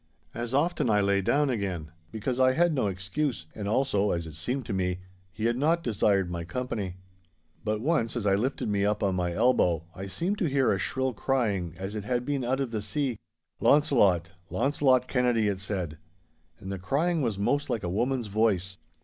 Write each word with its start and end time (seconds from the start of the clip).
As 0.33 0.51
often 0.55 0.89
I 0.89 0.99
lay 0.99 1.21
down 1.21 1.51
again, 1.51 1.91
because 2.11 2.39
I 2.39 2.53
had 2.53 2.73
no 2.73 2.87
excuse, 2.87 3.45
and 3.53 3.67
also 3.67 4.09
(as 4.13 4.25
it 4.25 4.33
seemed 4.33 4.65
to 4.65 4.73
me) 4.73 4.97
he 5.31 5.45
had 5.45 5.57
not 5.57 5.83
desired 5.83 6.27
my 6.31 6.43
company. 6.43 6.95
But 7.63 7.81
once, 7.81 8.15
as 8.15 8.25
I 8.25 8.33
lifted 8.33 8.67
me 8.67 8.83
up 8.83 9.03
on 9.03 9.13
my 9.13 9.31
elbow, 9.31 9.83
I 9.93 10.07
seemed 10.07 10.39
to 10.39 10.49
hear 10.49 10.71
a 10.71 10.79
shrill 10.79 11.13
crying 11.13 11.75
as 11.77 11.93
it 11.95 12.03
had 12.05 12.25
been 12.25 12.43
out 12.43 12.59
of 12.61 12.71
the 12.71 12.81
sea, 12.81 13.19
'Launcelot—Launcelot 13.59 15.07
Kennedy!' 15.07 15.47
it 15.49 15.59
said. 15.59 15.99
And 16.57 16.71
the 16.71 16.79
crying 16.79 17.21
was 17.21 17.37
most 17.37 17.69
like 17.69 17.83
a 17.83 17.87
woman's 17.87 18.25
voice. 18.25 18.79